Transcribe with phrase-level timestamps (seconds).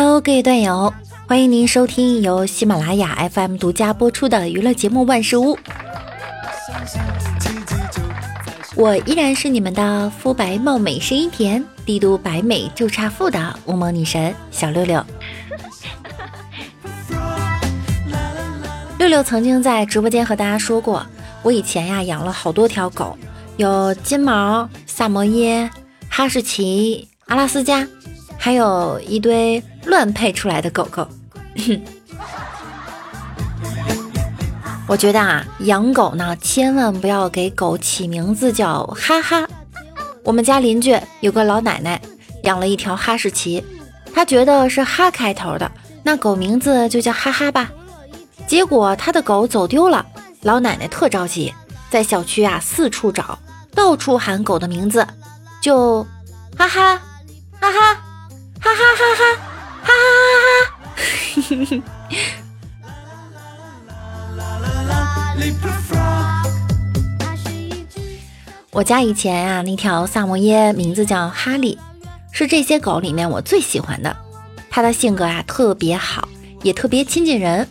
[0.00, 0.94] Hello，各位段友，
[1.26, 5.56] 欢迎您收听由喜马拉雅 FM 独家播出的娱乐节目《万事屋》。
[8.76, 15.04] 我依然是你们的肤白貌美、声音甜、帝都白美就差富的乌蒙女神小六六。
[19.00, 21.04] 六六曾经在直播间和大家说过，
[21.42, 23.18] 我以前呀养了好多条狗，
[23.56, 25.68] 有金毛、萨摩耶、
[26.08, 27.88] 哈士奇、阿拉斯加，
[28.38, 31.06] 还有一堆乱配出来的狗狗。
[34.86, 39.46] 我觉得啊，养狗呢，千万不要给狗起名字叫哈哈。
[40.24, 42.00] 我们家邻居有个老奶奶
[42.44, 43.62] 养了一条哈士奇，
[44.14, 45.70] 她觉得是哈开头的，
[46.02, 47.70] 那狗名字就叫哈哈吧。
[48.46, 50.06] 结果她的狗走丢了，
[50.40, 51.52] 老奶奶特着急，
[51.90, 53.38] 在小区啊四处找，
[53.74, 55.06] 到处喊狗的名字，
[55.60, 56.02] 就
[56.56, 56.96] 哈哈
[57.60, 58.00] 哈哈
[58.60, 59.24] 哈哈哈哈
[59.82, 59.92] 哈哈
[61.34, 61.82] 哈哈哈。
[68.72, 71.78] 我家以前啊，那条萨摩耶名字叫哈利，
[72.32, 74.16] 是这些狗里面我最喜欢的。
[74.70, 76.28] 它的性格啊特别好，
[76.62, 77.68] 也特别亲近人。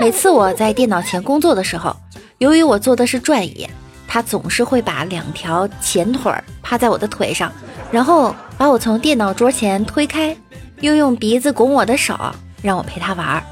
[0.00, 1.96] 每次我在电脑前工作的时候，
[2.38, 3.68] 由于我坐的是转椅，
[4.08, 7.52] 它总是会把两条前腿趴在我的腿上，
[7.90, 10.36] 然后把我从电脑桌前推开，
[10.80, 12.18] 又用鼻子拱我的手，
[12.62, 13.42] 让我陪它玩儿，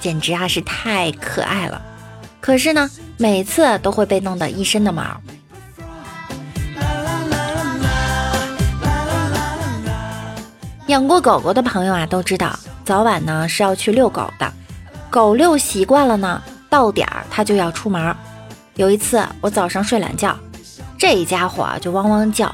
[0.00, 1.80] 简直啊是太可爱了。
[2.40, 5.02] 可是呢，每次都会被弄得一身的毛。
[10.88, 14.52] 养过狗狗的朋友啊，都知道早晚呢是要去遛狗的。
[15.08, 18.14] 狗遛习惯了呢，到点儿它就要出门。
[18.74, 20.36] 有一次我早上睡懒觉，
[20.98, 22.52] 这家伙就汪汪叫，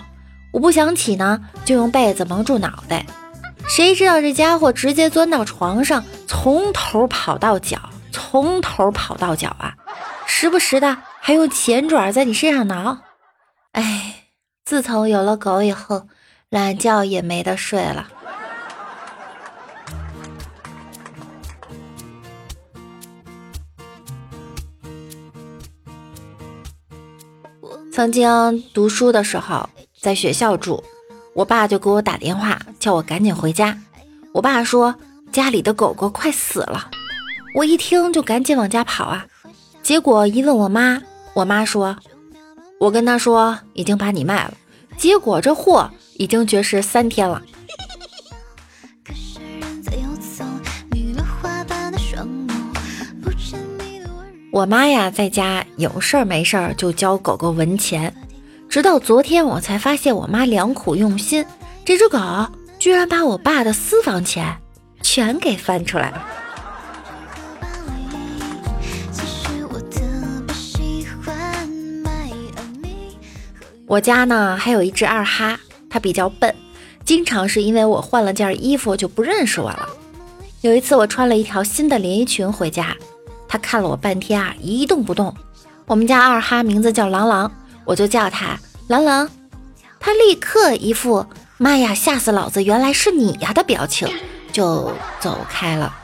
[0.56, 3.04] 我不想起呢，就用被子蒙住脑袋。
[3.68, 7.78] 谁知道这家伙直接钻到床上，从头跑到脚，
[8.10, 9.74] 从头跑到脚啊，
[10.24, 12.96] 时不时的还用前爪在你身上挠。
[13.72, 14.30] 哎，
[14.64, 16.08] 自从有了狗以后，
[16.48, 18.08] 懒觉也没得睡了。
[27.92, 29.68] 曾经读书的时候，
[30.06, 30.80] 在学校住，
[31.34, 33.76] 我爸就给我打电话，叫我赶紧回家。
[34.30, 34.94] 我爸说
[35.32, 36.88] 家里的狗狗快死了，
[37.56, 39.26] 我一听就赶紧往家跑啊。
[39.82, 41.02] 结果一问我妈，
[41.34, 41.96] 我妈说，
[42.78, 44.54] 我跟她说已经把你卖了，
[44.96, 47.42] 结果这货已经绝食三天了。
[54.52, 58.14] 我妈呀，在家有事儿没事儿就教狗狗闻钱，
[58.76, 61.47] 直到昨天我才发现我妈良苦用心，
[61.82, 62.19] 这只狗
[62.78, 64.54] 居然把我爸的私房钱
[65.00, 66.22] 全给翻出来了。
[73.86, 76.54] 我家呢还有一只二哈，它比较笨，
[77.03, 79.88] 经常是因为我换了件衣服就不认识我了。
[80.60, 82.94] 有一次我穿了一条新的连衣裙回家。
[83.48, 85.34] 它看了我半天啊，一动不动。
[85.86, 87.50] 我们家二哈名字叫郎朗，
[87.86, 88.58] 我就叫他
[88.88, 89.26] 郎朗。
[89.98, 91.24] 他立刻一副
[91.56, 94.06] “妈呀，吓死老子，原来是你呀”的表情，
[94.52, 95.94] 就走开了。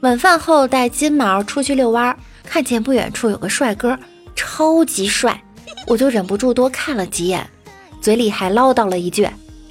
[0.00, 3.98] 晚饭后带金毛出去遛弯，看见不远处有个帅哥，
[4.36, 5.42] 超级帅，
[5.86, 7.48] 我就忍不住多看了几眼，
[8.00, 9.28] 嘴里还唠叨了一句：“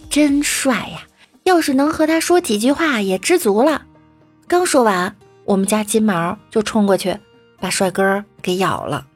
[0.10, 1.04] 真帅呀。”
[1.46, 3.84] 要是能和他说几句话也知足了。
[4.50, 5.16] 刚说完，
[5.48, 7.18] 我们家金毛就冲过去，
[7.58, 9.08] 把帅哥给咬了。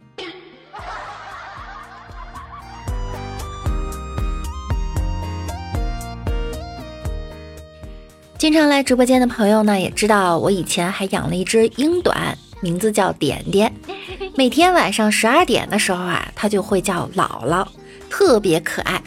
[8.37, 13.69] 经常来直播间的朋友呢，也知道我以前还养了一只英短，名字叫点点。
[14.33, 17.67] 每天晚上十二点的时候啊，它就会叫姥姥，
[18.09, 19.01] 特别可爱。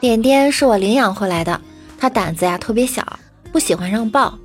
[0.00, 1.60] 点点是我领养回来的。
[1.96, 3.06] 它胆子呀特别小，
[3.52, 4.36] 不喜欢让抱。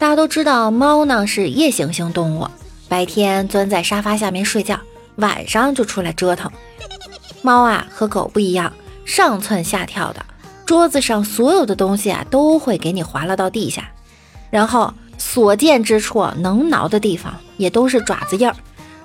[0.00, 2.48] 大家都知道，猫呢是夜行性动物，
[2.88, 4.80] 白天钻在沙发下面睡觉，
[5.16, 6.50] 晚上就出来折腾。
[7.42, 8.72] 猫啊和狗不一样，
[9.04, 10.24] 上蹿下跳的，
[10.64, 13.90] 桌子上所有的东西啊都会给你划拉到地下，
[14.48, 18.56] 然后所见之处能挠的地方也都是爪子印儿，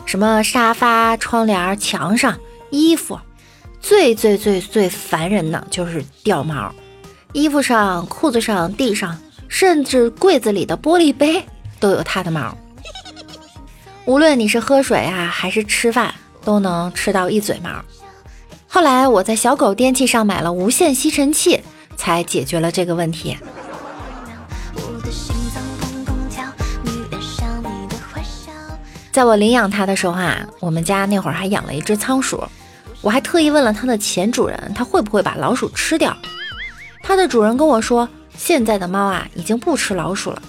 [0.06, 2.40] 什么沙发、窗帘、墙上、
[2.70, 3.20] 衣服，
[3.82, 6.74] 最最最最烦人的就是掉毛。
[7.34, 11.44] 衣服上、裤子上、地上，甚至柜子里的玻璃杯
[11.80, 12.56] 都有它的毛。
[14.06, 16.14] 无论你是喝水啊，还是吃饭，
[16.44, 17.70] 都能吃到一嘴毛。
[18.68, 21.62] 后来我在小狗电器上买了无线吸尘器，
[21.96, 23.38] 才解决了这个问题。
[29.12, 32.44] 在我领养它的时候啊，我们家那会儿还养了一只仓鼠，
[33.00, 36.14] 我还特意问了它的前主人，它会不会把老鼠吃掉。
[37.02, 40.42] 它的主人跟我说，现在的猫啊已经不吃老鼠了。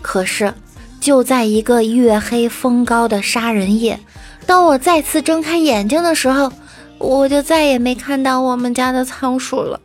[0.00, 0.52] 可是
[1.00, 3.98] 就在一个月黑风高的杀人夜，
[4.46, 6.52] 当我再次睁开眼睛的时候，
[6.98, 9.80] 我就再也没看到我们家的仓鼠了。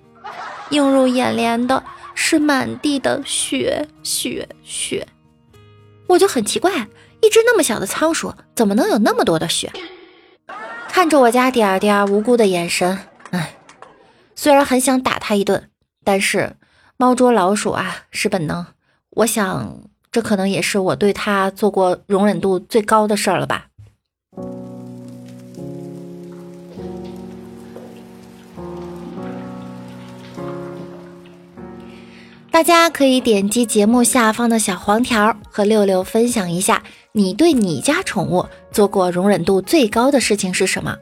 [0.71, 1.81] 映入眼帘的
[2.13, 5.07] 是满地的血血血，
[6.07, 6.87] 我就很奇怪。
[7.21, 9.71] 一只那么小的仓鼠，怎么能有那么多的血？
[10.89, 12.99] 看着我家点儿点儿无辜的眼神，
[13.31, 13.55] 唉，
[14.35, 15.69] 虽然很想打它一顿，
[16.03, 16.55] 但是
[16.99, 18.65] 猫捉老鼠啊是本能。
[19.11, 23.67] 我想，这可能也是我对它做过容忍度最高的事儿了吧。
[32.49, 40.97] 大家可以点击节目下方的小黄条，和六六分享一下，你对你家宠物做过容忍度最高的事情是什么？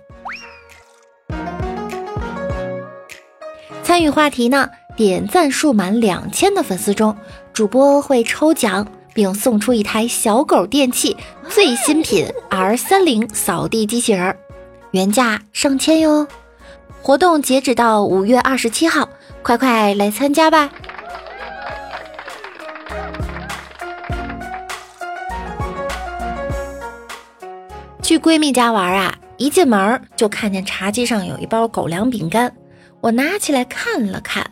[3.81, 4.69] 参与话题呢？
[4.95, 7.15] 点赞数满两千的粉丝中，
[7.51, 11.17] 主播会抽奖，并送出一台小狗电器
[11.49, 14.35] 最新品 R 三零扫地机器人，
[14.91, 16.27] 原价上千哟。
[17.01, 19.09] 活动截止到五月二十七号，
[19.43, 20.69] 快快来参加吧！
[28.01, 32.55] 去闺蜜家玩啊，一进门就看见茶几上有一包狗粮饼干，
[33.01, 34.49] 我拿起来看了看，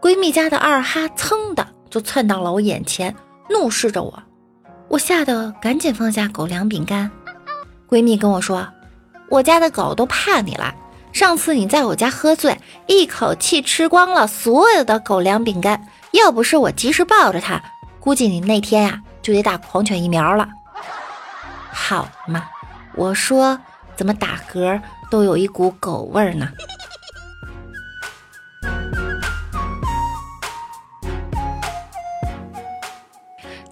[0.00, 3.14] 闺蜜家的二哈噌的就窜到了我眼前，
[3.50, 4.22] 怒视着我，
[4.88, 7.10] 我吓得赶紧放下狗粮饼干。
[7.88, 8.66] 闺蜜跟我说，
[9.28, 10.74] 我家的狗都怕你了，
[11.12, 17.60] 上次你在我家喝醉，一口气吃光了所有的狗粮饼干，要不是我及时抱着它，
[17.98, 20.48] 估计你那天呀就得打狂犬疫苗了。
[21.72, 22.44] 好嘛。
[22.94, 23.56] 我说，
[23.94, 26.48] 怎么打嗝都有一股狗味儿呢？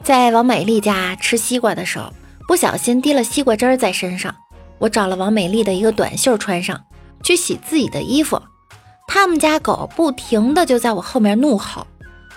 [0.07, 2.13] 在王美丽家吃西瓜的时候，
[2.47, 4.33] 不小心滴了西瓜汁儿在身上。
[4.79, 6.81] 我找了王美丽的一个短袖穿上
[7.25, 8.41] 去洗自己的衣服，
[9.09, 11.85] 他们家狗不停的就在我后面怒吼，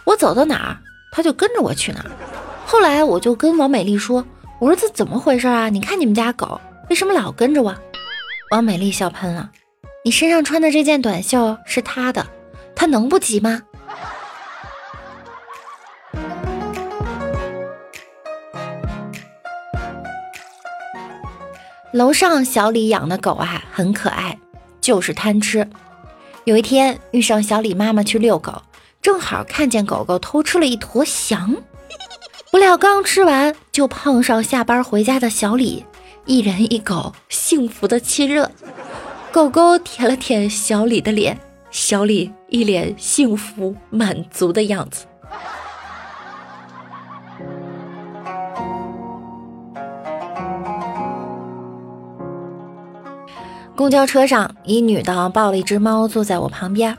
[0.03, 0.77] 我走到哪儿，
[1.11, 2.09] 它就跟着我去哪儿。
[2.65, 4.25] 后来我就跟王美丽说
[4.59, 5.69] ：“我说这怎么回事啊？
[5.69, 7.75] 你看你们家狗。”为什么老跟着我？
[8.49, 9.51] 王美丽笑喷了。
[10.03, 12.25] 你身上穿的这件短袖是他的，
[12.75, 13.61] 他能不急吗？
[21.91, 24.37] 楼上小李养的狗啊，很可爱，
[24.79, 25.67] 就是贪吃。
[26.45, 28.61] 有一天遇上小李妈妈去遛狗，
[29.01, 31.55] 正好看见狗狗偷吃了一坨翔，
[32.51, 35.83] 不料刚吃完就碰上下班回家的小李。
[36.25, 38.51] 一人一狗，幸福的亲热。
[39.31, 41.39] 狗狗舔了舔小李的脸，
[41.71, 45.05] 小李一脸幸福满足的样子。
[53.79, 56.97] 公交车上，一女的抱了一只猫坐在我旁边，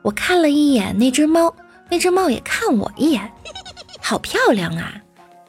[0.00, 1.54] 我看了一眼那只猫，
[1.90, 3.30] 那只猫也看我一眼，
[4.00, 4.94] 好漂亮啊！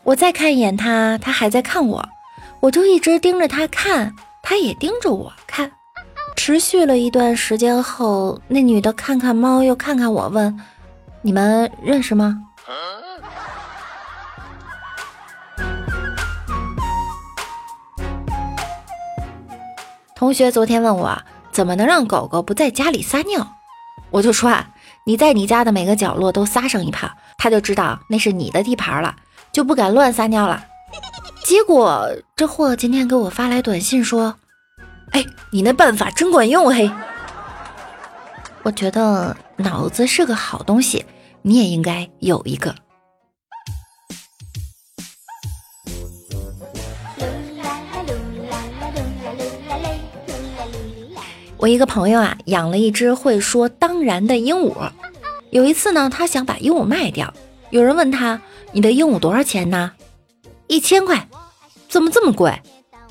[0.04, 2.06] 我再看一眼它，它还在看我。
[2.60, 5.72] 我就一直盯着他看，他也盯着我看，
[6.36, 10.54] 持续了一段时间后，那女的看看猫，又看看我，问
[11.24, 12.44] ：“你们认识吗？”
[20.34, 21.16] 同学昨天问我
[21.52, 23.48] 怎么能让狗狗不在家里撒尿，
[24.10, 24.68] 我就说啊，
[25.06, 29.16] 你在你家的每个角落都撒上一泡，它就知道那是你的地盘了，
[29.52, 30.66] 就不敢乱撒尿了。
[31.46, 34.34] 结果这货今天给我发来短信说
[35.14, 36.90] ：“哎，你那办法真管用嘿！”
[38.66, 41.06] 我觉得脑子是个好东西，
[41.44, 42.74] 你也应该有一个。
[51.64, 54.92] 我一个朋友啊，养了一只会说“当然”的鹦鹉。
[55.50, 57.34] 有一次呢，他想把鹦鹉卖掉，
[57.70, 58.42] 有人问他
[58.74, 59.94] ：“你的鹦鹉多少钱呢？”
[60.68, 61.30] 一千块，
[61.88, 62.62] 怎么这么贵？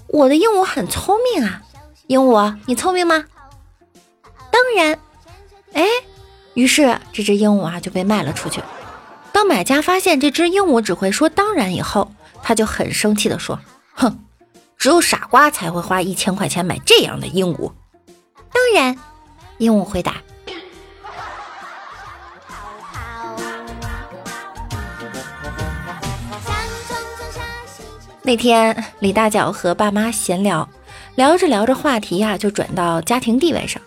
[0.09, 1.63] 我的鹦鹉很聪明啊，
[2.09, 3.25] 鹦鹉，你聪明吗？
[4.51, 4.99] 当然，
[5.73, 5.87] 哎，
[6.53, 8.61] 于是这只鹦鹉啊就被卖了出去。
[9.33, 13.59] 当买家发现这只鹦鹉只会说当然以后，他就很生气的说
[13.97, 14.23] ：“哼，
[14.77, 17.73] 只有傻瓜才会花一千块钱买这样的鹦鹉。”
[18.53, 18.97] 当然，
[19.59, 20.17] 鹦鹉回答。
[28.25, 30.69] 那天李大脚和爸妈闲聊，
[31.17, 33.83] 聊着聊着话题呀，就转到家庭地位上。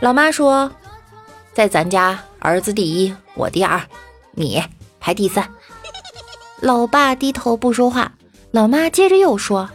[0.00, 0.70] 老妈说，
[1.52, 3.80] 在咱家，儿子第一，我第二，
[4.32, 4.62] 你
[4.98, 5.46] 排第三。
[6.60, 8.12] 老爸低头不说话。
[8.50, 9.68] 老妈接着又说，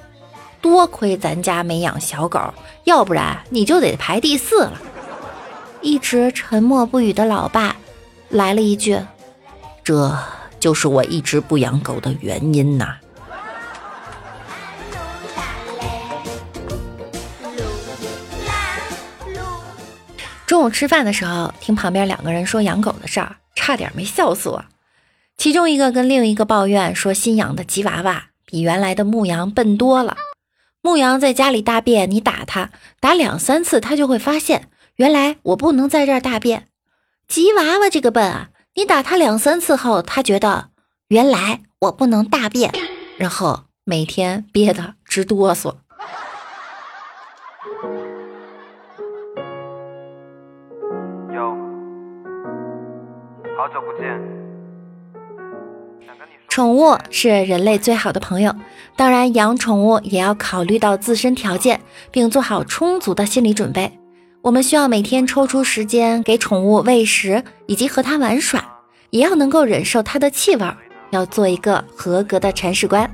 [0.61, 2.53] 多亏咱家没养小狗，
[2.83, 4.79] 要不然你就得排第四了。
[5.81, 7.75] 一直沉默不语的老爸
[8.29, 8.99] 来了一句
[9.83, 10.15] ：“这
[10.59, 12.97] 就是我一直不养狗的原因呐。”
[20.45, 24.63] 中午吃饭的时候，听旁边两个人说养狗的事儿，差点没笑死我。
[25.37, 30.15] 其中一个跟另一个抱怨说，新养的吉娃娃比原来的牧羊笨多了。
[30.83, 36.67] 牧羊在家里大便，你打他，打两三次，他就会发现原来我不能在这儿大便。
[37.27, 40.69] 吉娃娃这个笨啊，你打他两三次后，他觉得
[41.09, 42.73] 原来我不能大便，
[43.17, 45.75] 然后每天憋得直哆嗦。
[56.51, 58.53] 宠物是人类最好的朋友，
[58.97, 61.79] 当然养宠物也要考虑到自身条件，
[62.11, 63.97] 并做好充足的心理准备。
[64.41, 68.61] 我们需要每天抽出时间给宠物喂食，以及和它玩耍，
[69.11, 70.65] 也要能够忍受它的气味，
[71.11, 73.09] 要做一个合格的铲屎官。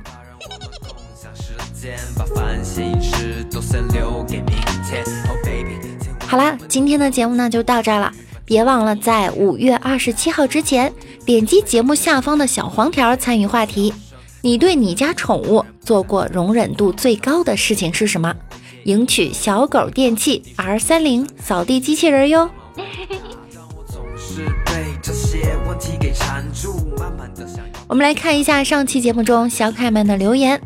[6.26, 8.12] 好啦，今天的节目呢就到这了。
[8.48, 10.90] 别忘了在五月二十七号之前
[11.26, 13.92] 点击节目下方的小黄条参与话题。
[14.40, 18.34] 你对你家宠物做过容忍度最高的事情是什么？
[18.84, 22.48] 赢取小狗电器 R 三零扫地机器人哟！
[27.86, 30.58] 我们来看一下上期节目中小可爱们的留言。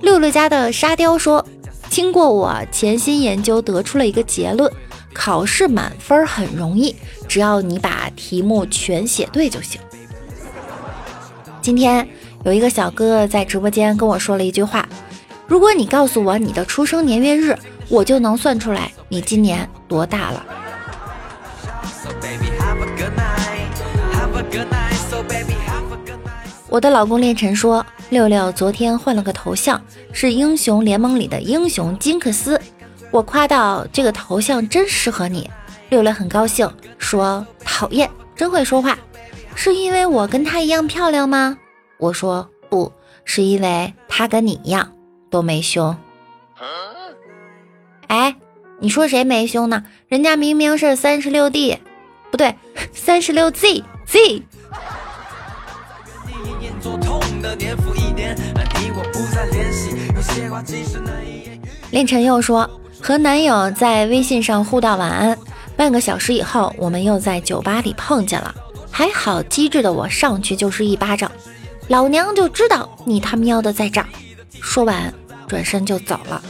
[0.00, 1.46] 六六家的沙雕说
[1.88, 4.68] ：“经过我潜心研究，得出了一个结论。”
[5.12, 6.94] 考试满分很容易，
[7.28, 9.80] 只要你把题目全写对就行。
[11.60, 12.08] 今天
[12.44, 14.88] 有一个小哥哥在直播间跟我说了一句话
[15.46, 17.56] ：“如果你告诉我你的出生年月日，
[17.88, 20.44] 我就能算出来你今年多大了。”
[26.68, 32.58] 我的老公练晨说：“六六昨天换了个头像，是英雄联盟里的英雄金克斯。”
[33.12, 35.48] 我夸道：“这个头像真适合你。”
[35.90, 38.98] 六六很高兴，说：“讨厌，真会说话，
[39.54, 41.58] 是因为我跟她一样漂亮吗？”
[42.00, 42.90] 我说：“不
[43.26, 44.90] 是，因为她跟你一样
[45.30, 45.94] 都没胸。”
[48.08, 48.34] 哎，
[48.80, 49.84] 你说谁没胸呢？
[50.08, 51.78] 人家明明是三十六 D，
[52.30, 52.54] 不对，
[52.94, 54.42] 三十六 Z Z。
[61.90, 62.70] 练晨又说。
[63.02, 65.36] 和男友在微信上互道晚安，
[65.76, 68.54] 半个小时以后，我们又在酒吧里碰见了。
[68.92, 71.30] 还好机智的我上去就是一巴掌，
[71.88, 74.06] 老娘就知道你他喵的在这儿。
[74.52, 75.12] 说完，
[75.48, 76.40] 转身就走了。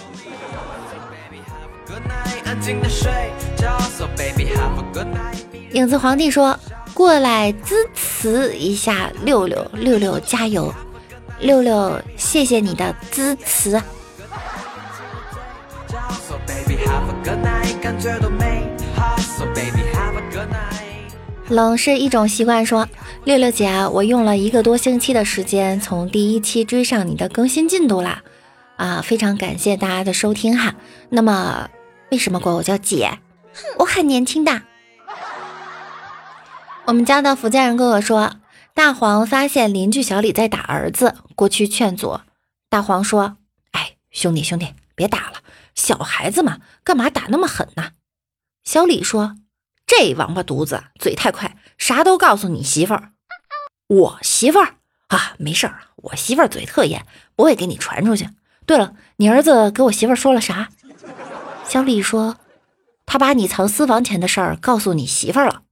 [5.73, 6.59] 影子皇帝说
[6.92, 10.71] ：“过来支持一下六六六六加油，
[11.40, 13.80] 六六谢谢你的支持。”
[17.82, 18.62] 感觉都没
[18.94, 19.16] 好
[21.48, 22.64] 冷是一种习惯。
[22.64, 22.88] 说
[23.24, 28.22] 六六姐，我用了一个多星期的时间，从第一期追上你的更新进度啦！
[28.76, 30.76] 啊，非常感谢大家的收听哈。
[31.08, 31.68] 那么，
[32.12, 33.18] 为什么管我叫姐？
[33.80, 34.62] 我很年轻的。
[36.84, 38.36] 我们家的福建人哥哥说，
[38.74, 42.20] 大黄发现邻居小李在打儿子，过去劝阻。
[42.70, 43.38] 大黄说
[43.72, 45.38] ：“哎，兄弟兄弟，别打了。”
[45.74, 47.92] 小孩子嘛，干嘛打那么狠呢？
[48.64, 49.36] 小李说
[49.86, 53.12] ：“这王八犊子嘴太快，啥都告诉你媳妇儿。
[53.88, 54.76] 我媳妇儿
[55.08, 58.28] 啊，没事儿，我媳妇儿嘴特严，不会给你传出去。
[58.64, 60.70] 对了，你儿子给我媳妇儿说了啥？”
[61.66, 62.36] 小李说
[63.06, 65.62] ：“他把你藏私房钱的事儿告诉你媳妇儿了。”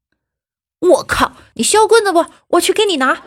[0.80, 2.24] 我靠，你削棍子不？
[2.48, 3.22] 我去给你拿。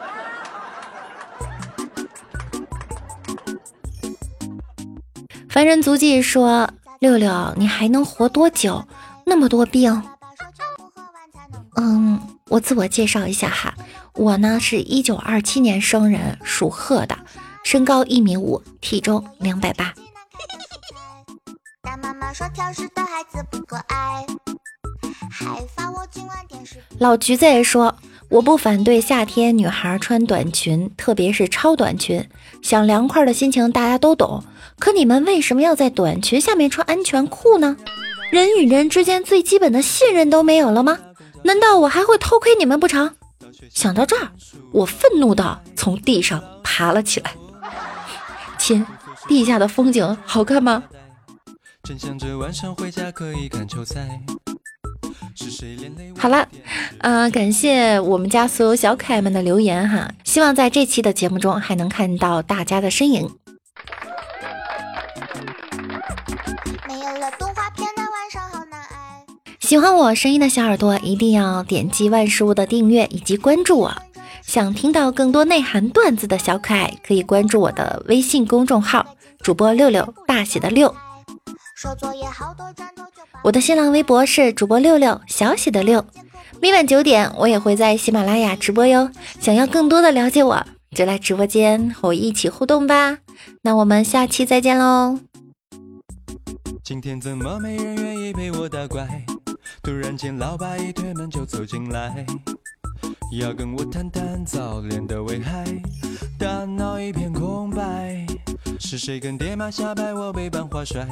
[5.53, 6.67] 凡人足迹说
[6.97, 8.83] ：“六六，你还能活多久？
[9.23, 10.01] 那么多病。”
[11.77, 12.19] 嗯，
[12.49, 13.71] 我自我介绍一下哈，
[14.15, 17.15] 我呢是一九二七年生人，属鹤的，
[17.63, 19.93] 身高一米五，体重两百八。
[26.97, 27.95] 老橘子也说，
[28.33, 32.27] 我不反对夏天女孩穿短裙，特别是超短裙，
[32.63, 34.43] 想凉快的心情大家都懂。
[34.79, 37.77] 可你们为什么要在短裙下面穿安全裤呢？
[38.31, 40.97] 人与人之间最基本的信任都没有了吗？
[41.43, 43.13] 难道我还会偷窥你们不成？
[43.69, 44.31] 想到这儿，
[44.71, 47.35] 我愤怒的从地上爬了起来。
[48.57, 48.83] 亲，
[49.27, 50.83] 地下的风景好看吗？
[51.83, 54.19] 正想着晚上回家可以看球赛
[56.17, 56.47] 好了，
[56.99, 63.29] 呃，感谢我们家所有小可爱们的留言哈，希望在这期的节目中还能看到大家的身影。
[66.87, 69.25] 没有了动画片的晚上好难挨
[69.59, 73.93] 喜欢我声音的小耳朵一定要点击万事屋的订阅以及关注我。
[74.41, 80.93] 想听到更多内涵段子的小可爱，可以关注我的微信公众号主播六六大写的六。
[83.43, 86.05] 我的新浪微博是主播六六小写的六，
[86.61, 89.09] 每晚九点我也会在喜马拉雅直播哟。
[89.39, 93.17] 想要更多的了解我，就来直播间和我一起互动吧。
[93.61, 95.19] 那我们下期再见喽。
[96.83, 99.07] 今天怎么没人愿意陪我打怪？
[99.81, 102.25] 突然间，老爸一推门就走进来，
[103.37, 105.65] 要跟我谈谈早恋的危害，
[106.37, 108.25] 大脑一片空白。
[108.79, 111.07] 是谁跟爹妈瞎掰我被班花帅？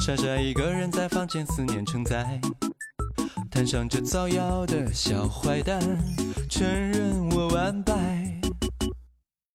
[0.00, 2.38] 傻傻一个人在房间思念成灾，
[3.50, 5.80] 摊上这造谣的小坏蛋，
[6.50, 8.37] 承认我完败。